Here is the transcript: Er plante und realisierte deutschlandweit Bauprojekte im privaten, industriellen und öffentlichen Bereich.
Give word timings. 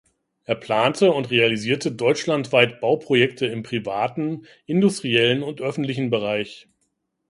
Er 0.45 0.55
plante 0.55 1.11
und 1.11 1.29
realisierte 1.29 1.91
deutschlandweit 1.91 2.79
Bauprojekte 2.81 3.45
im 3.45 3.61
privaten, 3.61 4.47
industriellen 4.65 5.43
und 5.43 5.61
öffentlichen 5.61 6.09
Bereich. 6.09 6.67